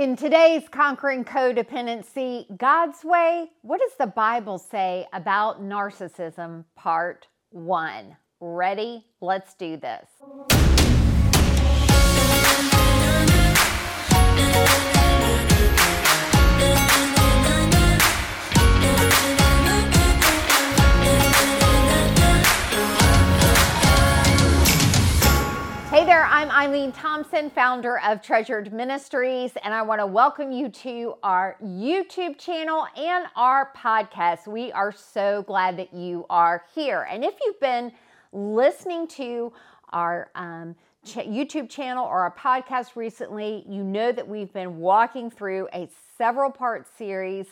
[0.00, 6.64] In today's Conquering Codependency God's Way, what does the Bible say about narcissism?
[6.74, 8.16] Part 1.
[8.40, 9.04] Ready?
[9.20, 10.08] Let's do this.
[26.00, 30.70] Hey there, I'm Eileen Thompson, founder of Treasured Ministries, and I want to welcome you
[30.70, 34.46] to our YouTube channel and our podcast.
[34.46, 37.06] We are so glad that you are here.
[37.10, 37.92] And if you've been
[38.32, 39.52] listening to
[39.90, 40.74] our um,
[41.04, 45.86] ch- YouTube channel or our podcast recently, you know that we've been walking through a
[46.16, 47.48] several part series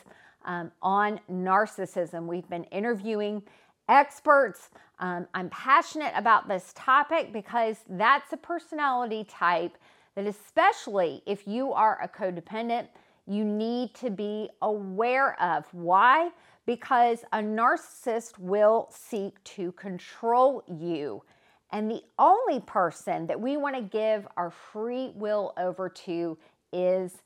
[0.47, 2.25] um, on narcissism.
[2.25, 3.43] We've been interviewing
[3.91, 4.71] experts.
[5.01, 9.79] Um, I'm passionate about this topic because that's a personality type
[10.17, 12.89] that, especially if you are a codependent,
[13.27, 15.67] you need to be aware of.
[15.73, 16.31] Why?
[16.67, 21.23] Because a narcissist will seek to control you.
[21.71, 26.39] And the only person that we want to give our free will over to
[26.73, 27.23] is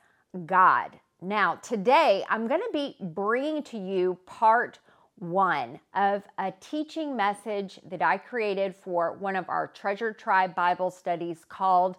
[0.47, 0.99] God.
[1.21, 4.81] Now, today I'm going to be bringing to you part
[5.23, 10.91] one of a teaching message that I created for one of our Treasure Tribe Bible
[10.91, 11.97] studies called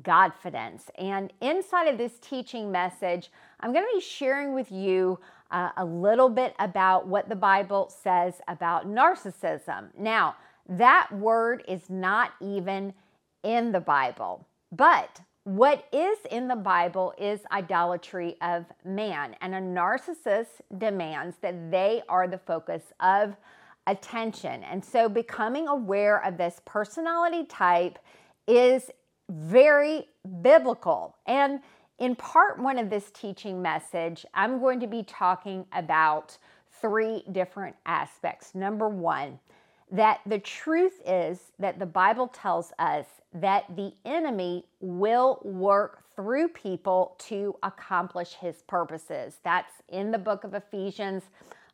[0.00, 0.84] Godfidence.
[0.98, 5.18] And inside of this teaching message, I'm going to be sharing with you
[5.50, 9.88] uh, a little bit about what the Bible says about narcissism.
[9.98, 10.36] Now,
[10.66, 12.94] that word is not even
[13.42, 19.60] in the Bible, but what is in the Bible is idolatry of man, and a
[19.60, 23.36] narcissist demands that they are the focus of
[23.86, 24.62] attention.
[24.62, 27.98] And so, becoming aware of this personality type
[28.46, 28.90] is
[29.28, 30.06] very
[30.42, 31.16] biblical.
[31.26, 31.60] And
[31.98, 36.36] in part one of this teaching message, I'm going to be talking about
[36.80, 38.54] three different aspects.
[38.54, 39.38] Number one,
[39.92, 46.48] that the truth is that the Bible tells us that the enemy will work through
[46.48, 49.38] people to accomplish his purposes.
[49.44, 51.22] That's in the book of Ephesians.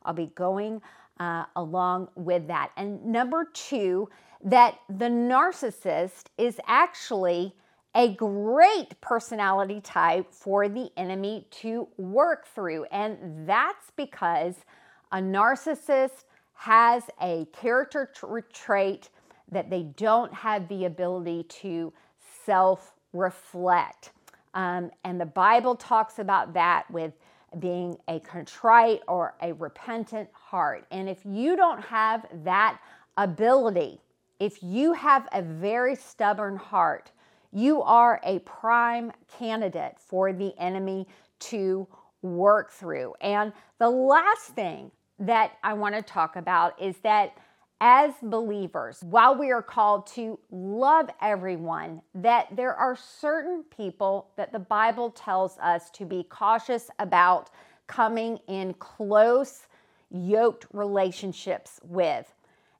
[0.03, 0.81] I'll be going
[1.19, 2.71] uh, along with that.
[2.77, 4.09] And number two,
[4.43, 7.55] that the narcissist is actually
[7.95, 12.85] a great personality type for the enemy to work through.
[12.85, 14.55] And that's because
[15.11, 16.23] a narcissist
[16.59, 18.11] has a character
[18.51, 19.07] trait
[19.49, 21.93] that they don't have the ability to
[22.45, 24.11] self reflect.
[24.53, 27.13] Um, and the Bible talks about that with
[27.59, 30.85] being a contrite or a repentant heart.
[30.91, 32.77] And if you don't have that
[33.15, 34.01] ability,
[34.41, 37.11] if you have a very stubborn heart,
[37.53, 41.07] you are a prime candidate for the enemy
[41.39, 41.87] to
[42.21, 43.13] work through.
[43.21, 47.37] And the last thing that I want to talk about is that
[47.81, 54.51] as believers, while we are called to love everyone, that there are certain people that
[54.51, 57.49] the Bible tells us to be cautious about
[57.87, 59.67] coming in close,
[60.11, 62.33] yoked relationships with.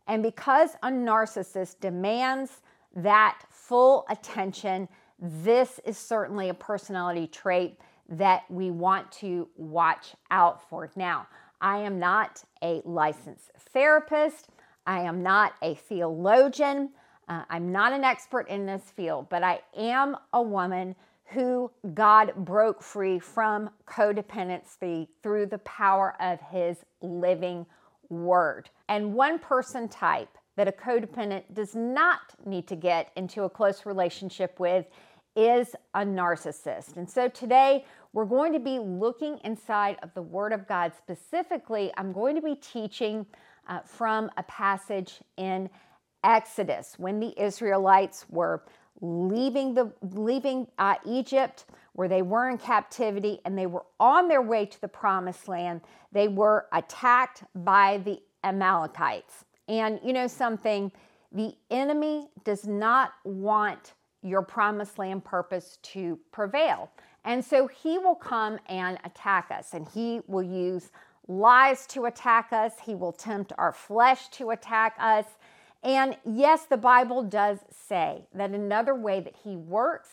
[0.07, 2.61] And because a narcissist demands
[2.95, 4.89] that full attention,
[5.19, 7.77] this is certainly a personality trait
[8.09, 10.89] that we want to watch out for.
[10.95, 11.27] Now,
[11.61, 14.49] I am not a licensed therapist.
[14.85, 16.89] I am not a theologian.
[17.27, 22.33] Uh, I'm not an expert in this field, but I am a woman who God
[22.37, 27.65] broke free from codependency through the power of his living
[28.09, 28.69] word.
[28.87, 33.85] And one person type that a codependent does not need to get into a close
[33.85, 34.87] relationship with
[35.35, 36.97] is a narcissist.
[36.97, 40.93] And so today we're going to be looking inside of the Word of God.
[40.97, 43.25] Specifically, I'm going to be teaching
[43.67, 45.69] uh, from a passage in
[46.23, 48.63] Exodus when the Israelites were
[49.01, 54.41] leaving the leaving uh, Egypt where they were in captivity and they were on their
[54.41, 55.81] way to the promised land.
[56.11, 59.45] They were attacked by the Amalekites.
[59.67, 60.91] And you know something?
[61.31, 66.89] The enemy does not want your promised land purpose to prevail
[67.25, 70.91] and so he will come and attack us, and he will use
[71.27, 72.73] lies to attack us.
[72.83, 75.25] He will tempt our flesh to attack us.
[75.83, 80.09] And yes, the Bible does say that another way that he works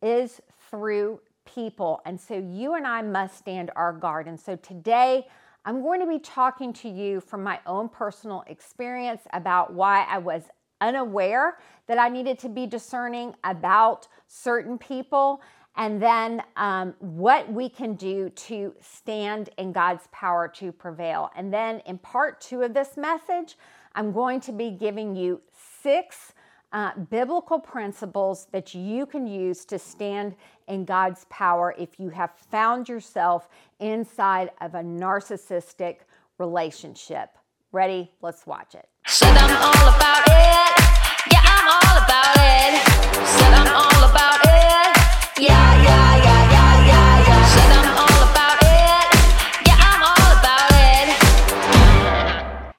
[0.00, 2.00] is through people.
[2.06, 4.28] And so you and I must stand our guard.
[4.28, 5.26] And so today,
[5.66, 10.18] I'm going to be talking to you from my own personal experience about why I
[10.18, 10.42] was
[10.80, 15.40] unaware that I needed to be discerning about certain people
[15.76, 21.30] and then um, what we can do to stand in God's power to prevail.
[21.36, 23.56] And then in part two of this message,
[23.94, 25.40] I'm going to be giving you
[25.82, 26.32] six
[26.72, 30.34] uh, biblical principles that you can use to stand
[30.66, 33.48] in God's power if you have found yourself
[33.78, 35.98] inside of a narcissistic
[36.38, 37.30] relationship.
[37.70, 38.10] Ready?
[38.22, 38.88] Let's watch it.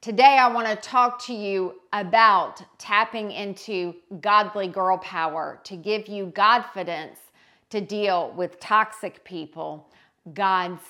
[0.05, 6.07] Today, I want to talk to you about tapping into godly girl power to give
[6.07, 7.17] you confidence
[7.71, 9.89] to deal with toxic people
[10.35, 10.83] God's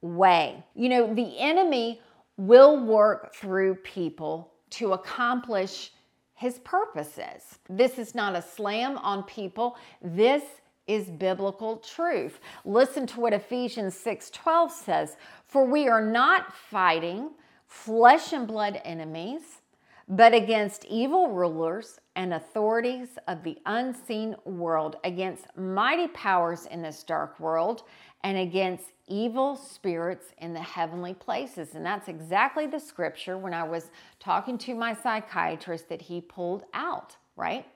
[0.00, 0.64] way.
[0.74, 2.00] You know, the enemy
[2.38, 5.92] will work through people to accomplish
[6.32, 7.58] his purposes.
[7.68, 9.76] This is not a slam on people.
[10.00, 10.42] This
[10.86, 12.40] is biblical truth.
[12.64, 17.34] Listen to what Ephesians 6:12 says, "For we are not fighting
[17.66, 19.62] flesh and blood enemies,
[20.08, 27.02] but against evil rulers and authorities of the unseen world, against mighty powers in this
[27.02, 27.82] dark world,
[28.22, 31.74] and against evil spirits in the heavenly places.
[31.74, 33.90] And that's exactly the scripture when I was
[34.20, 37.66] talking to my psychiatrist that he pulled out, right?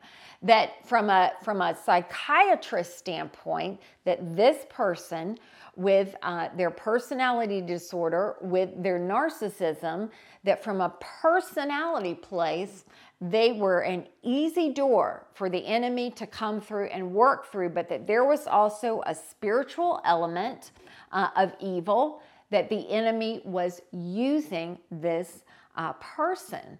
[0.42, 5.38] That from a from a psychiatrist standpoint, that this person
[5.74, 10.10] with uh, their personality disorder, with their narcissism,
[10.44, 12.84] that from a personality place,
[13.20, 17.88] they were an easy door for the enemy to come through and work through, but
[17.88, 20.72] that there was also a spiritual element
[21.12, 25.44] uh, of evil that the enemy was using this
[25.76, 26.78] uh, person.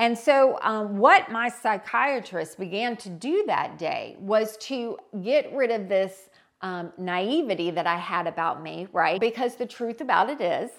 [0.00, 5.70] And so, um, what my psychiatrist began to do that day was to get rid
[5.70, 6.30] of this
[6.62, 9.20] um, naivety that I had about me, right?
[9.20, 10.70] Because the truth about it is,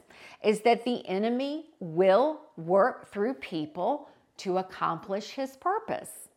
[0.44, 6.30] is that the enemy will work through people to accomplish his purpose.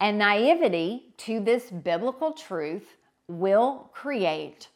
[0.00, 2.96] And naivety to this biblical truth
[3.28, 4.68] will create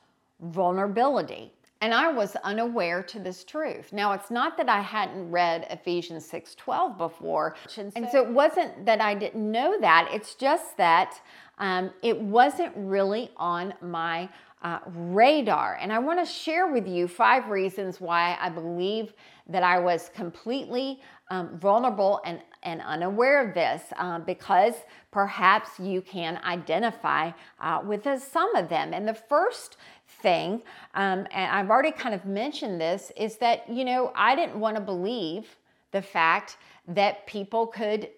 [0.43, 1.55] vulnerability.
[1.81, 3.93] And I was unaware to this truth.
[3.93, 7.55] Now it's not that I hadn't read Ephesians 6:12 before.
[7.97, 10.09] And so it wasn't that I didn't know that.
[10.13, 11.21] It's just that
[11.59, 14.29] um, it wasn't really on my
[14.63, 15.79] uh, radar.
[15.81, 19.13] And I want to share with you five reasons why I believe
[19.49, 21.01] that I was completely
[21.31, 24.75] um, vulnerable and, and unaware of this uh, because
[25.11, 27.31] perhaps you can identify
[27.61, 28.93] uh, with some of them.
[28.93, 29.77] And the first
[30.23, 30.63] thing,
[30.95, 34.77] um, and I've already kind of mentioned this, is that, you know, I didn't want
[34.77, 35.47] to believe
[35.93, 36.57] the fact
[36.89, 38.11] that people could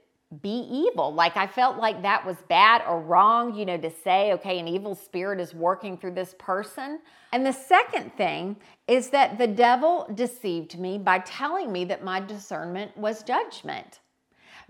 [0.43, 1.13] be evil.
[1.15, 4.69] Like I felt like that was bad or wrong, you know, to say, okay, an
[4.69, 7.01] evil spirit is working through this person.
[7.33, 8.57] And the second thing
[8.87, 14.01] is that the devil deceived me by telling me that my discernment was judgment.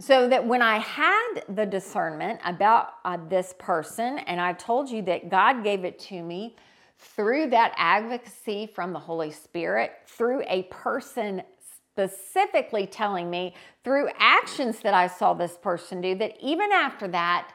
[0.01, 5.03] So that when I had the discernment about uh, this person, and I told you
[5.03, 6.55] that God gave it to me
[6.99, 11.43] through that advocacy from the Holy Spirit, through a person
[11.99, 17.53] specifically telling me through actions that I saw this person do that even after that,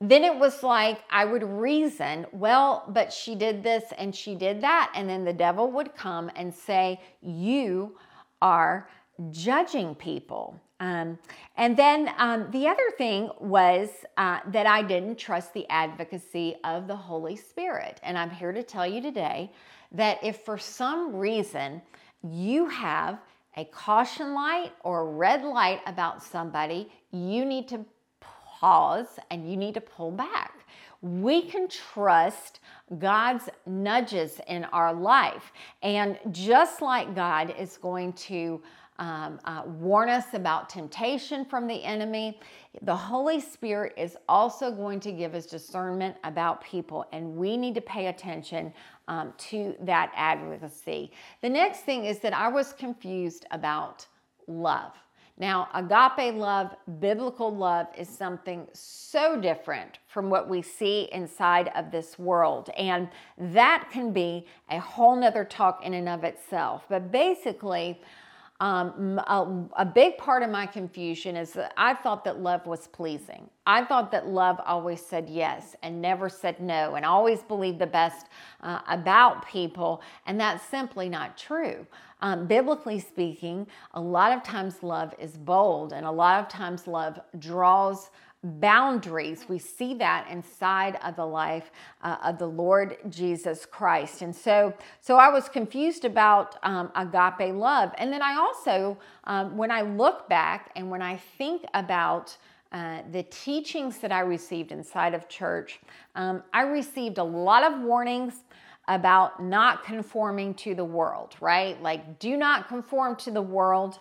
[0.00, 4.60] then it was like I would reason, well, but she did this and she did
[4.60, 4.92] that.
[4.94, 7.96] And then the devil would come and say, You
[8.42, 8.88] are
[9.30, 10.60] judging people.
[10.80, 11.18] Um,
[11.56, 16.88] and then um, the other thing was uh, that I didn't trust the advocacy of
[16.88, 18.00] the Holy Spirit.
[18.02, 19.52] And I'm here to tell you today
[19.92, 21.80] that if for some reason
[22.22, 23.20] you have
[23.56, 27.84] a caution light or red light about somebody, you need to
[28.20, 30.66] pause and you need to pull back.
[31.02, 32.60] We can trust
[32.98, 35.52] God's nudges in our life.
[35.82, 38.62] And just like God is going to
[38.98, 42.38] um, uh, warn us about temptation from the enemy.
[42.82, 47.74] The Holy Spirit is also going to give us discernment about people, and we need
[47.74, 48.72] to pay attention
[49.08, 51.12] um, to that advocacy.
[51.42, 54.06] The next thing is that I was confused about
[54.46, 54.92] love.
[55.36, 61.90] Now, agape love, biblical love, is something so different from what we see inside of
[61.90, 62.70] this world.
[62.78, 66.84] And that can be a whole nother talk in and of itself.
[66.88, 68.00] But basically,
[68.60, 72.86] um, a, a, big part of my confusion is that I thought that love was
[72.86, 73.50] pleasing.
[73.66, 77.86] I thought that love always said yes and never said no, and always believed the
[77.86, 78.28] best
[78.62, 81.84] uh, about people, and that's simply not true.
[82.22, 86.86] Um, biblically speaking, a lot of times love is bold, and a lot of times
[86.86, 88.10] love draws
[88.44, 89.46] boundaries.
[89.48, 91.72] We see that inside of the life
[92.02, 94.22] uh, of the Lord Jesus Christ.
[94.22, 97.92] And so, so I was confused about um, agape love.
[97.98, 102.36] And then I also, um, when I look back and when I think about
[102.70, 105.80] uh, the teachings that I received inside of church,
[106.14, 108.34] um, I received a lot of warnings
[108.88, 111.80] about not conforming to the world, right?
[111.82, 114.00] Like, do not conform to the world.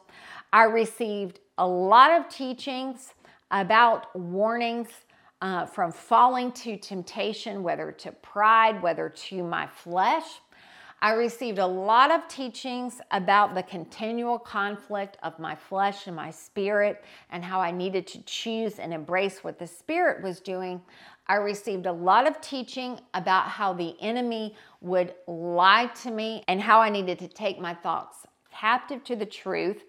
[0.52, 3.14] I received a lot of teachings
[3.54, 4.90] about warnings
[5.42, 10.26] uh, from falling to temptation, whether to pride, whether to my flesh.
[11.02, 16.32] I received a lot of teachings about the continual conflict of my flesh and my
[16.32, 20.82] spirit and how I needed to choose and embrace what the spirit was doing.
[21.28, 26.62] I received a lot of teaching about how the enemy would lie to me and
[26.62, 29.84] how I needed to take my thoughts captive to the truth,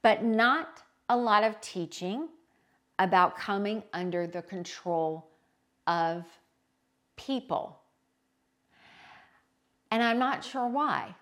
[0.00, 2.28] but not a lot of teaching
[3.02, 5.28] about coming under the control
[5.86, 6.24] of
[7.16, 7.78] people.
[9.90, 11.14] And I'm not sure why.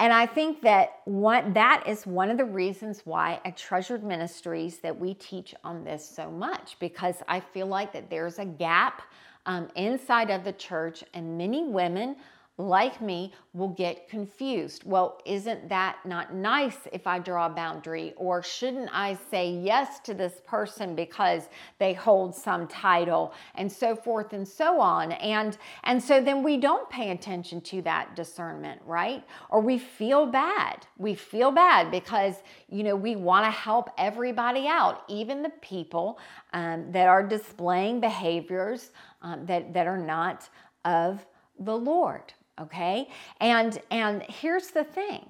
[0.00, 4.78] And I think that one, that is one of the reasons why at Treasured Ministries
[4.78, 9.02] that we teach on this so much because I feel like that there's a gap
[9.46, 12.16] um, inside of the church and many women
[12.58, 14.82] like me will get confused.
[14.84, 18.12] Well, isn't that not nice if I draw a boundary?
[18.16, 21.48] Or shouldn't I say yes to this person because
[21.78, 25.12] they hold some title and so forth and so on?
[25.12, 29.22] And and so then we don't pay attention to that discernment, right?
[29.50, 30.84] Or we feel bad.
[30.98, 36.18] We feel bad because you know we want to help everybody out, even the people
[36.52, 38.90] um, that are displaying behaviors
[39.22, 40.48] um, that that are not
[40.84, 41.24] of
[41.60, 43.08] the Lord okay?
[43.40, 45.28] And and here's the thing.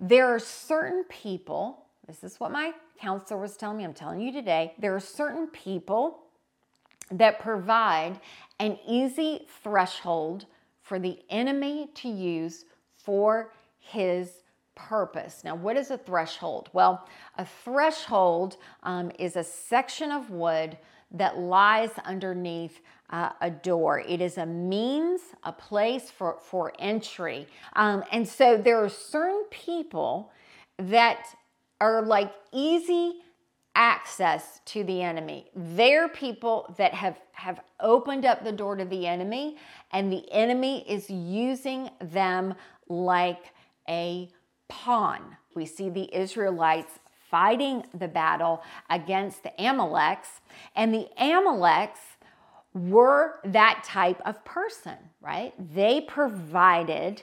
[0.00, 4.32] There are certain people, this is what my counselor was telling me, I'm telling you
[4.32, 6.24] today, there are certain people
[7.10, 8.20] that provide
[8.58, 10.46] an easy threshold
[10.82, 12.64] for the enemy to use
[12.96, 14.42] for his
[14.74, 15.42] purpose.
[15.44, 16.70] Now, what is a threshold?
[16.72, 20.78] Well, a threshold um, is a section of wood
[21.12, 24.00] that lies underneath uh, a door.
[24.00, 27.46] It is a means, a place for, for entry.
[27.74, 30.32] Um, and so there are certain people
[30.78, 31.26] that
[31.80, 33.20] are like easy
[33.74, 35.50] access to the enemy.
[35.54, 39.56] They're people that have, have opened up the door to the enemy,
[39.92, 42.54] and the enemy is using them
[42.88, 43.52] like
[43.88, 44.28] a
[44.68, 45.36] pawn.
[45.54, 46.98] We see the Israelites
[47.32, 50.40] fighting the battle against the Amaleks,
[50.76, 51.98] and the Amaleks
[52.74, 55.52] were that type of person, right?
[55.74, 57.22] They provided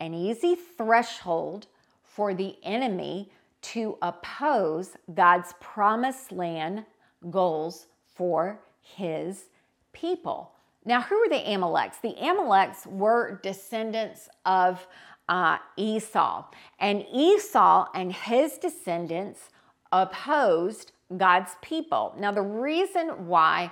[0.00, 1.66] an easy threshold
[2.02, 3.30] for the enemy
[3.60, 6.84] to oppose God's promised land
[7.30, 9.44] goals for his
[9.92, 10.52] people.
[10.84, 12.00] Now, who were the Amaleks?
[12.02, 14.86] The Amaleks were descendants of
[15.28, 16.44] uh, Esau,
[16.78, 19.50] and Esau and his descendants
[19.90, 22.14] opposed God's people.
[22.18, 23.70] Now, the reason why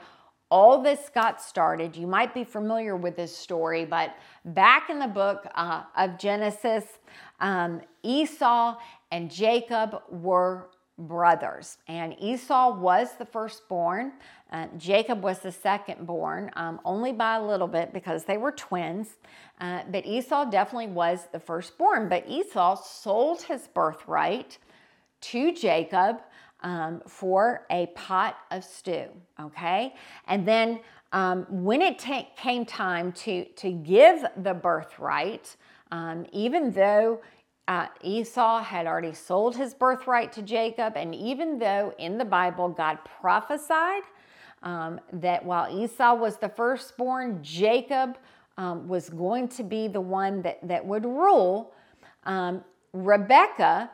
[0.50, 1.96] all this got started.
[1.96, 6.84] You might be familiar with this story, but back in the book uh, of Genesis,
[7.38, 8.76] um, Esau
[9.12, 14.12] and Jacob were brothers, and Esau was the firstborn.
[14.50, 19.18] Uh, Jacob was the secondborn, um, only by a little bit because they were twins.
[19.60, 22.08] Uh, but Esau definitely was the firstborn.
[22.08, 24.58] But Esau sold his birthright
[25.20, 26.20] to Jacob
[26.62, 29.06] um, for a pot of stew,
[29.40, 29.94] okay?
[30.26, 30.80] And then
[31.12, 35.56] um, when it t- came time to, to give the birthright,
[35.90, 37.20] um, even though
[37.68, 42.68] uh, Esau had already sold his birthright to Jacob, and even though in the Bible
[42.68, 44.02] God prophesied
[44.62, 48.18] um, that while Esau was the firstborn, Jacob
[48.56, 51.72] um, was going to be the one that, that would rule,
[52.24, 52.62] um,
[52.92, 53.90] Rebecca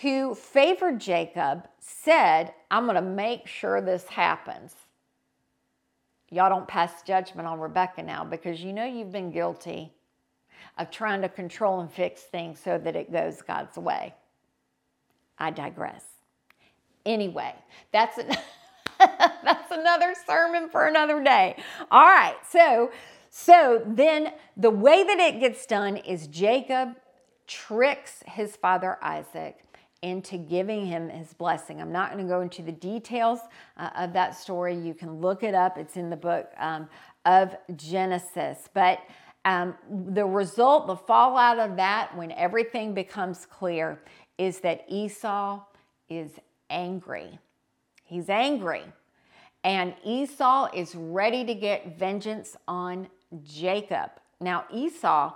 [0.00, 4.74] who favored Jacob, said, I'm going to make sure this happens.
[6.30, 9.92] Y'all don't pass judgment on Rebecca now because you know you've been guilty
[10.78, 14.12] of trying to control and fix things so that it goes God's way.
[15.38, 16.04] I digress.
[17.06, 17.54] Anyway,
[17.92, 18.30] that's an,
[19.46, 21.56] that's another sermon for another day.
[21.90, 22.90] All right, so
[23.30, 26.96] so then the way that it gets done is Jacob
[27.46, 29.64] tricks his father Isaac
[30.02, 31.80] into giving him his blessing.
[31.80, 33.40] I'm not going to go into the details
[33.76, 34.76] uh, of that story.
[34.76, 36.88] You can look it up, it's in the book um,
[37.24, 38.68] of Genesis.
[38.72, 39.00] But
[39.46, 39.74] um,
[40.12, 44.00] the result, the fallout of that, when everything becomes clear,
[44.36, 45.60] is that Esau
[46.08, 46.32] is
[46.70, 47.38] angry.
[48.04, 48.84] He's angry.
[49.64, 53.08] And Esau is ready to get vengeance on
[53.42, 54.10] Jacob.
[54.40, 55.32] Now, Esau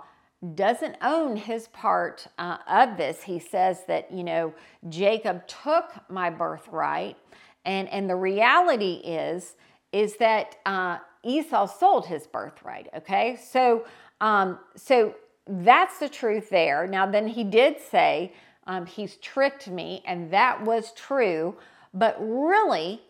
[0.55, 3.23] doesn't own his part uh, of this.
[3.23, 4.53] He says that, you know,
[4.87, 7.17] Jacob took my birthright.
[7.65, 9.55] And, and the reality is,
[9.91, 12.87] is that uh, Esau sold his birthright.
[12.95, 13.37] Okay.
[13.43, 13.85] So,
[14.21, 15.15] um, so
[15.47, 16.87] that's the truth there.
[16.87, 18.31] Now, then he did say,
[18.67, 21.55] um, he's tricked me, and that was true.
[21.93, 23.01] But really,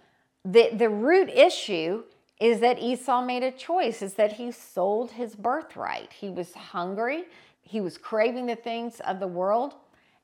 [0.46, 2.04] the, the root issue
[2.40, 6.14] is that Esau made a choice, is that he sold his birthright.
[6.14, 7.26] He was hungry,
[7.62, 9.74] he was craving the things of the world,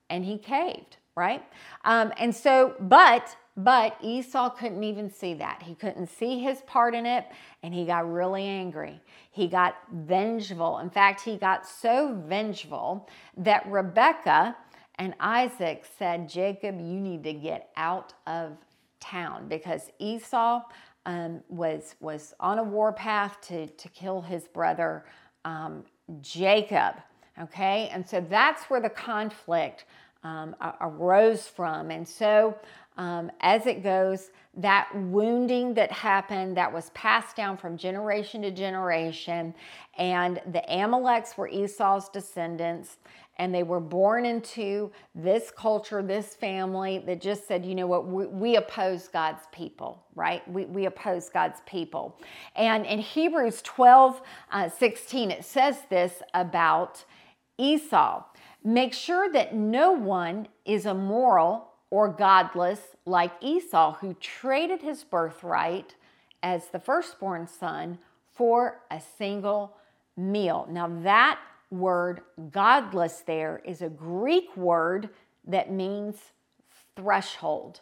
[0.10, 1.44] and he caved, right?
[1.84, 5.64] Um, and so, but but Esau couldn't even see that.
[5.64, 7.26] He couldn't see his part in it,
[7.64, 9.00] and he got really angry.
[9.32, 10.80] He got vengeful.
[10.80, 13.08] In fact, he got so vengeful
[13.38, 14.58] that Rebekah
[14.96, 18.58] and Isaac said, Jacob, you need to get out of
[19.10, 20.62] town because Esau
[21.06, 25.06] um, was, was on a warpath to, to kill his brother
[25.44, 25.84] um,
[26.22, 26.96] Jacob.
[27.42, 29.86] Okay, and so that's where the conflict
[30.24, 31.92] um, arose from.
[31.92, 32.58] And so,
[32.98, 38.52] um, as it goes, that wounding that happened that was passed down from generation to
[38.52, 39.54] generation,
[39.98, 42.98] and the Amaleks were Esau's descendants,
[43.38, 48.08] and they were born into this culture, this family that just said, you know what,
[48.08, 50.48] we, we oppose God's people, right?
[50.50, 52.20] We, we oppose God's people.
[52.56, 57.04] And in Hebrews 12 uh, 16, it says this about
[57.58, 58.24] Esau
[58.66, 65.96] make sure that no one is immoral or godless like Esau, who traded his birthright
[66.42, 68.00] as the firstborn son
[68.34, 69.78] for a single
[70.18, 70.68] meal.
[70.70, 71.40] Now, that
[71.80, 75.10] word godless there is a Greek word
[75.48, 76.18] that means
[76.96, 77.82] threshold.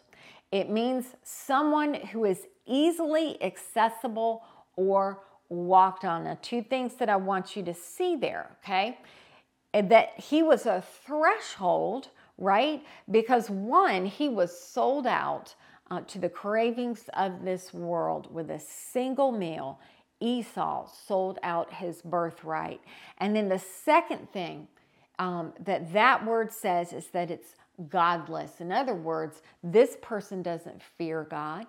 [0.52, 4.44] It means someone who is easily accessible
[4.76, 6.24] or walked on.
[6.24, 8.98] Now, two things that I want you to see there, okay?
[9.72, 12.08] That he was a threshold,
[12.38, 12.82] right?
[13.10, 15.54] Because one, he was sold out
[15.90, 19.78] uh, to the cravings of this world with a single meal.
[20.24, 22.80] Esau sold out his birthright.
[23.18, 24.68] And then the second thing
[25.18, 27.54] um, that that word says is that it's
[27.88, 28.60] godless.
[28.60, 31.66] In other words, this person doesn't fear God.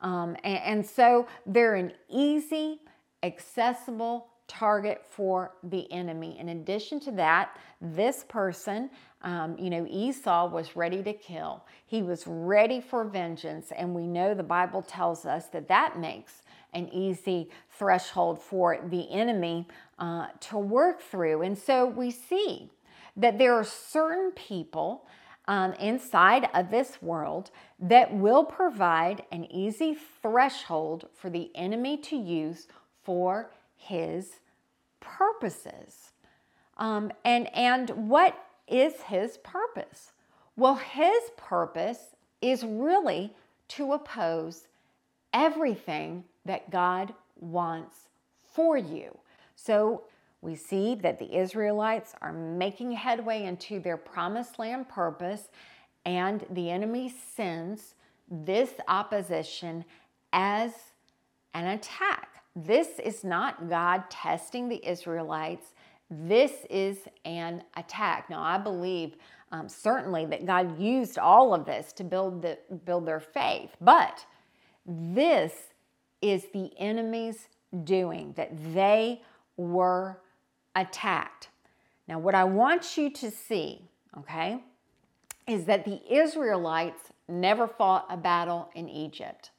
[0.00, 2.80] Um, and, and so they're an easy,
[3.22, 6.38] accessible target for the enemy.
[6.38, 8.90] In addition to that, this person,
[9.22, 11.64] um, you know, Esau was ready to kill.
[11.86, 13.72] He was ready for vengeance.
[13.76, 19.10] And we know the Bible tells us that that makes an easy threshold for the
[19.10, 19.66] enemy
[19.98, 21.42] uh, to work through.
[21.42, 22.70] And so we see
[23.16, 25.06] that there are certain people
[25.48, 32.16] um, inside of this world that will provide an easy threshold for the enemy to
[32.16, 32.68] use
[33.02, 34.40] for his
[35.00, 36.12] purposes.
[36.76, 38.36] Um, and, and what
[38.68, 40.12] is his purpose?
[40.56, 43.34] Well, his purpose is really
[43.68, 44.68] to oppose
[45.32, 48.08] everything that God wants
[48.52, 49.16] for you.
[49.56, 50.04] So
[50.42, 55.48] we see that the Israelites are making headway into their promised land purpose,
[56.06, 57.94] and the enemy sends
[58.30, 59.84] this opposition
[60.32, 60.72] as
[61.54, 62.42] an attack.
[62.56, 65.74] This is not God testing the Israelites.
[66.10, 68.30] This is an attack.
[68.30, 69.16] Now, I believe
[69.52, 74.24] um, certainly that God used all of this to build the, build their faith, but
[74.86, 75.52] this
[76.22, 77.48] is the enemy's
[77.84, 79.22] doing, that they
[79.56, 80.20] were
[80.74, 81.48] attacked.
[82.08, 83.82] Now, what I want you to see,
[84.18, 84.62] okay,
[85.46, 89.50] is that the Israelites never fought a battle in Egypt.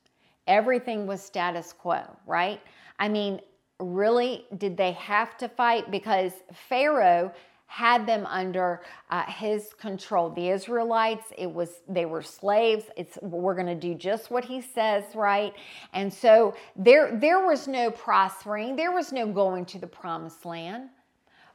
[0.48, 2.60] Everything was status quo, right?
[3.00, 3.40] I mean,
[3.80, 5.90] really, did they have to fight?
[5.90, 7.32] Because Pharaoh
[7.72, 8.82] had them under
[9.12, 10.30] uh, his control.
[10.30, 12.84] The Israelites, it was they were slaves.
[12.98, 15.54] It's we're going to do just what he says, right?
[15.94, 18.76] And so there there was no prospering.
[18.76, 20.90] There was no going to the promised land.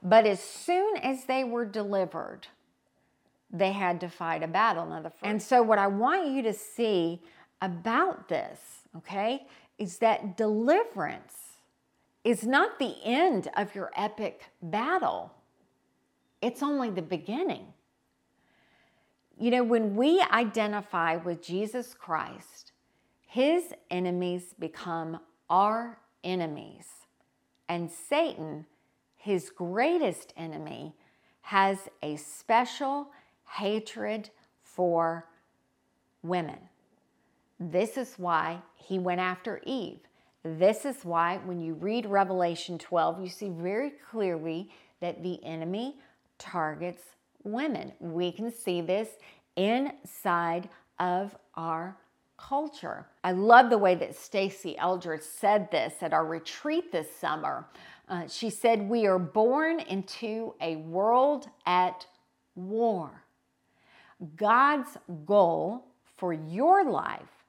[0.02, 2.46] But as soon as they were delivered,
[3.50, 4.86] they had to fight a battle.
[4.86, 5.12] Now.
[5.22, 7.20] And so what I want you to see
[7.60, 8.58] about this,
[8.96, 11.34] okay, is that deliverance
[12.24, 15.30] is not the end of your epic battle
[16.42, 17.66] it's only the beginning.
[19.38, 22.72] You know, when we identify with Jesus Christ,
[23.26, 25.20] his enemies become
[25.50, 26.86] our enemies.
[27.68, 28.66] And Satan,
[29.16, 30.94] his greatest enemy,
[31.42, 33.08] has a special
[33.48, 34.30] hatred
[34.62, 35.26] for
[36.22, 36.58] women.
[37.60, 40.00] This is why he went after Eve.
[40.42, 44.70] This is why, when you read Revelation 12, you see very clearly
[45.00, 45.96] that the enemy
[46.38, 47.02] targets
[47.44, 47.92] women.
[48.00, 49.08] We can see this
[49.56, 50.68] inside
[50.98, 51.96] of our
[52.36, 53.06] culture.
[53.24, 57.66] I love the way that Stasi Eldredge said this at our retreat this summer.
[58.08, 62.06] Uh, she said, We are born into a world at
[62.54, 63.22] war.
[64.36, 65.84] God's goal
[66.16, 67.44] for your life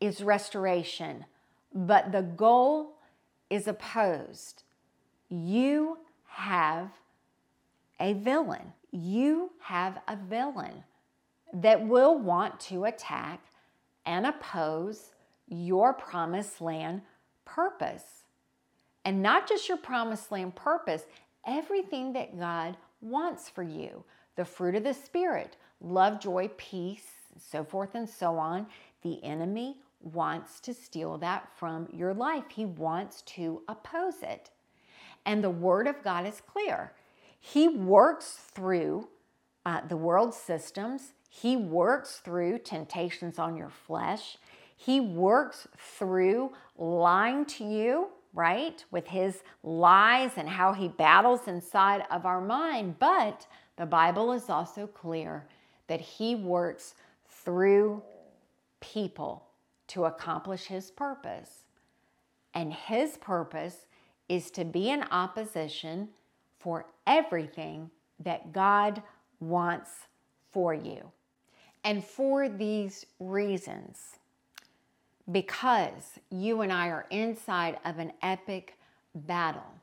[0.00, 1.24] is restoration,
[1.74, 2.98] but the goal
[3.48, 4.64] is opposed.
[5.28, 6.90] You have
[8.02, 8.72] a villain.
[8.90, 10.82] You have a villain
[11.54, 13.40] that will want to attack
[14.04, 15.12] and oppose
[15.48, 17.02] your promised land
[17.44, 18.24] purpose.
[19.04, 21.04] And not just your promised land purpose,
[21.46, 27.06] everything that God wants for you the fruit of the Spirit, love, joy, peace,
[27.38, 28.66] so forth and so on.
[29.02, 34.50] The enemy wants to steal that from your life, he wants to oppose it.
[35.26, 36.92] And the Word of God is clear.
[37.44, 39.08] He works through
[39.66, 44.38] uh, the world systems, He works through temptations on your flesh,
[44.76, 48.84] He works through lying to you, right?
[48.92, 53.00] With His lies and how He battles inside of our mind.
[53.00, 55.48] But the Bible is also clear
[55.88, 56.94] that He works
[57.28, 58.02] through
[58.78, 59.48] people
[59.88, 61.64] to accomplish His purpose.
[62.54, 63.86] And His purpose
[64.28, 66.10] is to be in opposition
[66.62, 69.02] for everything that God
[69.40, 69.90] wants
[70.52, 71.10] for you.
[71.84, 74.18] And for these reasons,
[75.30, 78.78] because you and I are inside of an epic
[79.14, 79.74] battle,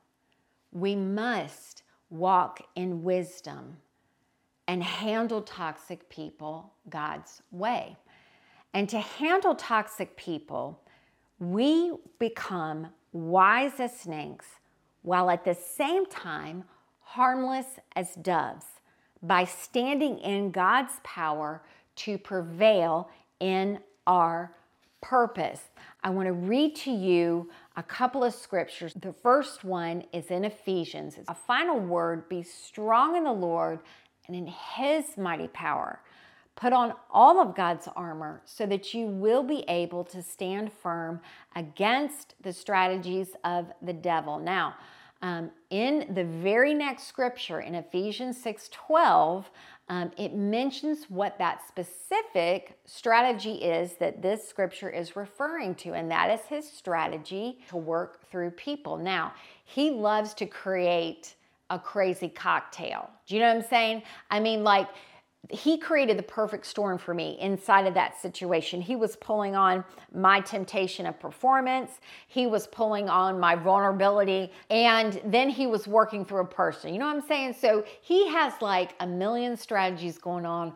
[0.72, 3.78] we must walk in wisdom
[4.68, 7.98] and handle toxic people God's way.
[8.74, 10.80] And to handle toxic people,
[11.39, 14.46] we become wise as snakes
[15.01, 16.63] while at the same time
[17.01, 18.65] harmless as doves
[19.21, 21.62] by standing in God's power
[21.95, 23.09] to prevail
[23.39, 24.55] in our
[25.01, 25.62] purpose.
[26.03, 28.93] I want to read to you a couple of scriptures.
[28.93, 31.17] The first one is in Ephesians.
[31.17, 33.79] It's a final word be strong in the Lord
[34.27, 36.01] and in his mighty power.
[36.60, 41.22] Put on all of God's armor so that you will be able to stand firm
[41.56, 44.39] against the strategies of the devil.
[44.39, 44.76] Now,
[45.22, 49.50] um, in the very next scripture in Ephesians 6 12,
[49.88, 56.12] um, it mentions what that specific strategy is that this scripture is referring to, and
[56.12, 58.98] that is his strategy to work through people.
[58.98, 59.32] Now,
[59.63, 61.36] he loves to create
[61.69, 63.10] a crazy cocktail.
[63.28, 64.04] Do you know what I'm saying?
[64.30, 64.89] I mean, like,
[65.49, 68.82] he created the perfect storm for me inside of that situation.
[68.82, 75.19] He was pulling on my temptation of performance, he was pulling on my vulnerability, and
[75.25, 76.93] then he was working through a person.
[76.93, 77.56] You know what I'm saying?
[77.60, 80.73] So he has like a million strategies going on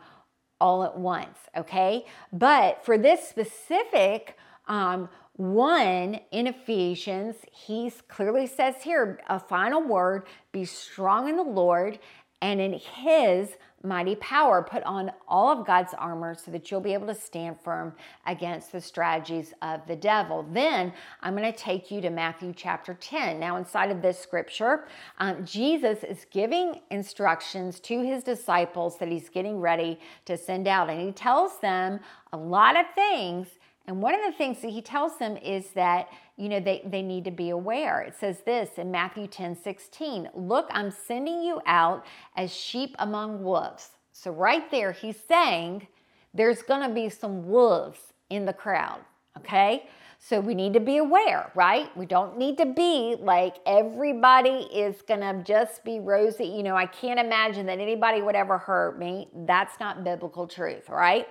[0.60, 2.06] all at once, okay?
[2.32, 10.26] But for this specific um, one in Ephesians, he clearly says here a final word
[10.52, 11.98] be strong in the Lord
[12.44, 14.62] and in his mighty power.
[14.62, 17.94] Put on all of God's armor so that you'll be able to stand firm
[18.26, 20.46] against the strategies of the devil.
[20.52, 23.40] Then I'm going to take you to Matthew chapter 10.
[23.40, 24.86] Now, inside of this scripture,
[25.18, 30.90] um, Jesus is giving instructions to his disciples that he's getting ready to send out.
[30.90, 33.48] And he tells them a lot of things.
[33.86, 37.02] And one of the things that he tells them is that you know, they, they
[37.02, 38.00] need to be aware.
[38.00, 42.04] It says this in Matthew 10 16 Look, I'm sending you out
[42.36, 43.90] as sheep among wolves.
[44.12, 45.86] So, right there, he's saying
[46.32, 49.00] there's going to be some wolves in the crowd,
[49.38, 49.86] okay?
[50.18, 51.96] So, we need to be aware, right?
[51.96, 56.46] We don't need to be like everybody is to just be rosy.
[56.46, 59.28] You know, I can't imagine that anybody would ever hurt me.
[59.34, 61.28] That's not biblical truth, right?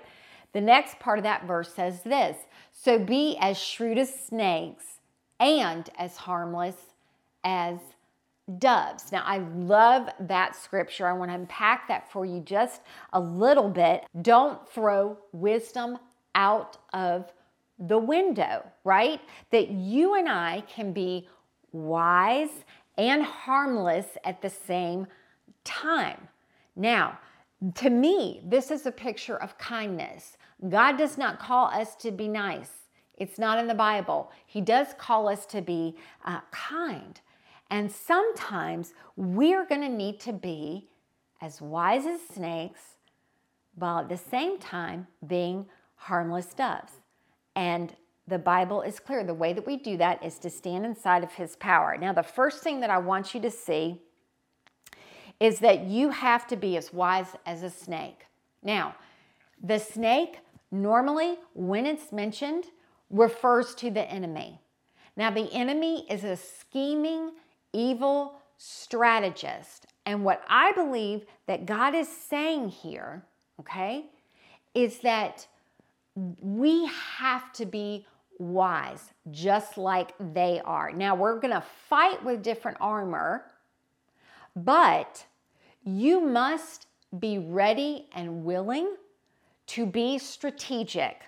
[0.54, 2.38] The next part of that verse says this
[2.72, 5.00] So be as shrewd as snakes
[5.40, 6.76] and as harmless
[7.44, 7.78] as
[8.60, 9.12] doves.
[9.12, 11.08] Now, I love that scripture.
[11.08, 12.82] I want to unpack that for you just
[13.14, 14.06] a little bit.
[14.22, 15.98] Don't throw wisdom
[16.36, 17.32] out of
[17.80, 19.22] the window, right?
[19.52, 21.28] That you and I can be
[21.72, 22.66] wise
[22.98, 25.08] and harmless at the same
[25.64, 26.28] time.
[26.76, 27.20] Now,
[27.76, 30.38] to me, this is a picture of kindness.
[30.70, 32.72] God does not call us to be nice.
[33.18, 34.32] It's not in the Bible.
[34.46, 35.96] He does call us to be
[36.26, 37.20] uh, kind.
[37.70, 40.88] And sometimes we're going to need to be
[41.42, 42.82] as wise as snakes
[43.76, 46.94] while at the same time being harmless doves.
[47.56, 47.96] And
[48.28, 49.24] the Bible is clear.
[49.24, 51.98] The way that we do that is to stand inside of His power.
[51.98, 54.02] Now, the first thing that I want you to see
[55.40, 58.26] is that you have to be as wise as a snake.
[58.62, 58.96] Now,
[59.62, 60.40] the snake,
[60.74, 62.66] normally, when it's mentioned,
[63.10, 64.60] refers to the enemy.
[65.16, 67.32] Now, the enemy is a scheming,
[67.72, 69.86] evil strategist.
[70.06, 73.24] And what I believe that God is saying here,
[73.60, 74.08] okay,
[74.74, 75.48] is that
[76.16, 78.06] we have to be
[78.40, 80.92] wise, just like they are.
[80.92, 83.46] Now, we're going to fight with different armor,
[84.56, 85.26] but
[85.84, 86.88] you must
[87.20, 88.96] be ready and willing
[89.68, 91.22] to be strategic.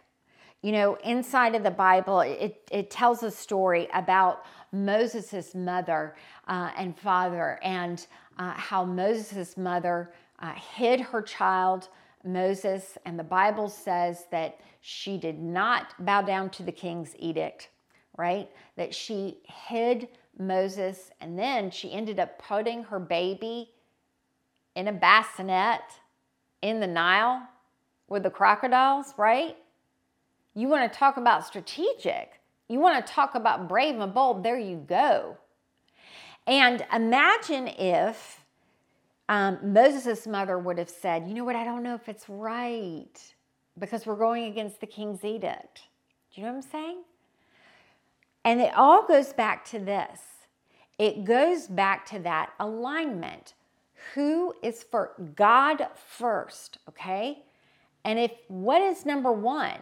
[0.61, 6.15] You know, inside of the Bible, it, it tells a story about Moses' mother
[6.47, 8.05] uh, and father and
[8.37, 11.89] uh, how Moses' mother uh, hid her child,
[12.23, 17.69] Moses, and the Bible says that she did not bow down to the king's edict,
[18.17, 18.49] right?
[18.75, 23.71] That she hid Moses and then she ended up putting her baby
[24.75, 25.81] in a bassinet
[26.61, 27.47] in the Nile
[28.07, 29.55] with the crocodiles, right?
[30.53, 32.39] You want to talk about strategic.
[32.67, 34.43] You want to talk about brave and bold.
[34.43, 35.37] There you go.
[36.47, 38.45] And imagine if
[39.27, 41.55] um, Moses' mother would have said, You know what?
[41.55, 43.33] I don't know if it's right
[43.77, 45.81] because we're going against the king's edict.
[46.33, 47.03] Do you know what I'm saying?
[48.43, 50.19] And it all goes back to this
[50.97, 53.53] it goes back to that alignment.
[54.13, 57.43] Who is for God first, okay?
[58.05, 59.79] And if what is number one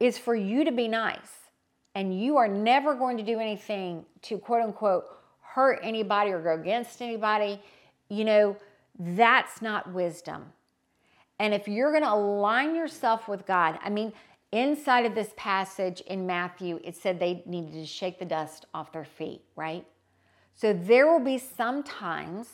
[0.00, 1.50] is for you to be nice
[1.94, 5.04] and you are never going to do anything to quote unquote
[5.40, 7.60] hurt anybody or go against anybody,
[8.08, 8.56] you know,
[8.98, 10.52] that's not wisdom.
[11.38, 14.12] And if you're going to align yourself with God, I mean,
[14.52, 18.92] inside of this passage in Matthew, it said they needed to shake the dust off
[18.92, 19.86] their feet, right?
[20.54, 22.48] So there will be some times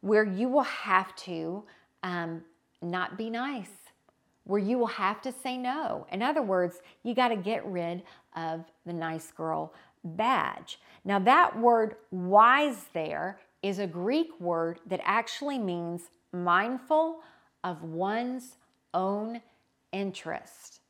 [0.00, 1.64] where you will have to
[2.02, 2.42] um,
[2.82, 3.70] not be nice,
[4.48, 6.06] where you will have to say no.
[6.10, 8.02] In other words, you got to get rid
[8.34, 10.80] of the nice girl badge.
[11.04, 17.20] Now, that word wise there is a Greek word that actually means mindful
[17.62, 18.56] of one's
[18.94, 19.42] own
[19.92, 20.80] interest.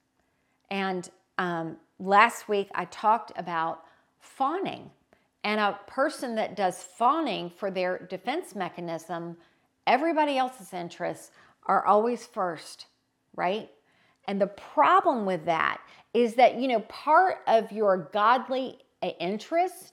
[0.70, 3.82] And um, last week I talked about
[4.20, 4.90] fawning.
[5.42, 9.36] And a person that does fawning for their defense mechanism,
[9.84, 11.32] everybody else's interests
[11.66, 12.86] are always first,
[13.38, 13.70] right?
[14.26, 15.80] And the problem with that
[16.12, 18.78] is that, you know, part of your godly
[19.18, 19.92] interest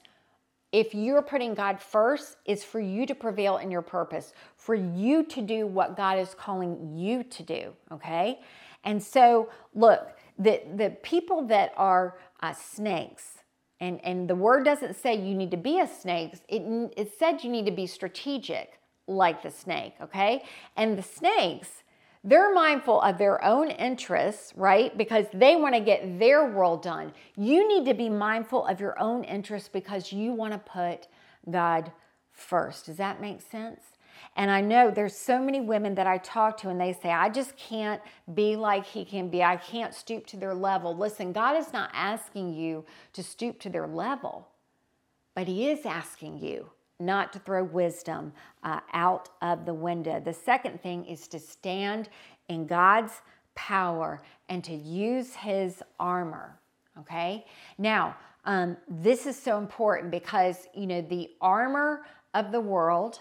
[0.72, 5.22] if you're putting God first, is for you to prevail in your purpose, for you
[5.24, 8.40] to do what God is calling you to do, okay?
[8.84, 13.38] And so, look, the, the people that are uh, snakes,
[13.80, 16.62] and, and the word doesn't say you need to be a snake, it,
[16.96, 20.44] it said you need to be strategic like the snake, okay?
[20.76, 21.84] And the snakes,
[22.26, 24.96] they're mindful of their own interests, right?
[24.98, 27.12] Because they want to get their world done.
[27.36, 31.06] You need to be mindful of your own interests because you want to put
[31.48, 31.92] God
[32.32, 32.86] first.
[32.86, 33.80] Does that make sense?
[34.34, 37.28] And I know there's so many women that I talk to and they say, I
[37.28, 38.02] just can't
[38.34, 39.44] be like he can be.
[39.44, 40.96] I can't stoop to their level.
[40.96, 44.48] Listen, God is not asking you to stoop to their level,
[45.36, 48.32] but he is asking you not to throw wisdom
[48.62, 50.20] uh, out of the window.
[50.20, 52.08] The second thing is to stand
[52.48, 53.12] in God's
[53.54, 56.58] power and to use his armor.
[56.98, 57.44] Okay?
[57.78, 63.20] Now, um, this is so important because, you know, the armor of the world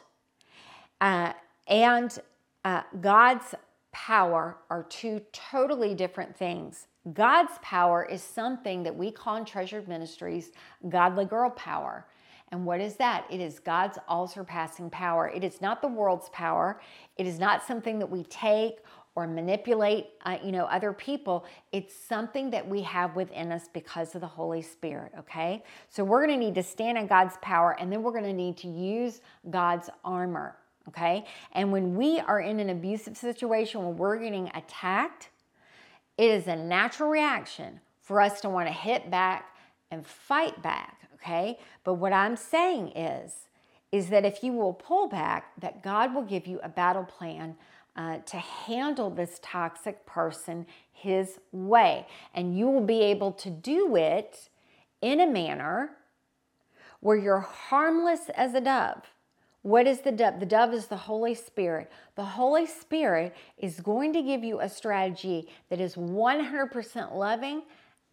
[1.02, 1.34] uh,
[1.68, 2.18] and
[2.64, 3.56] uh, God's
[3.92, 6.88] power are two totally different things.
[7.14, 10.52] God's power is something that we call in Treasured Ministries
[10.90, 12.06] godly girl power.
[12.52, 13.26] And what is that?
[13.30, 15.28] It is God's all surpassing power.
[15.30, 16.80] It is not the world's power.
[17.18, 18.80] It is not something that we take
[19.16, 21.46] or manipulate, uh, you know, other people.
[21.72, 25.64] It's something that we have within us because of the Holy Spirit, okay?
[25.90, 28.34] So we're going to need to stand in God's power and then we're going to
[28.34, 30.58] need to use God's armor,
[30.90, 31.26] okay?
[31.54, 35.30] And when we are in an abusive situation, when we're getting attacked,
[36.18, 39.56] it is a natural reaction for us to want to hit back
[39.92, 41.58] and fight back okay?
[41.84, 43.48] But what I'm saying is,
[43.92, 47.56] is that if you will pull back, that God will give you a battle plan
[47.96, 52.06] uh, to handle this toxic person his way.
[52.34, 54.50] And you will be able to do it
[55.02, 55.92] in a manner
[57.00, 59.04] where you're harmless as a dove.
[59.62, 60.40] What is the dove?
[60.40, 61.92] The dove is the Holy Spirit.
[62.16, 67.64] The Holy Spirit is going to give you a strategy that is 100% loving